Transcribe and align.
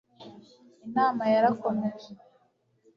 inama 0.85 1.23
yarakomeje 1.33 2.09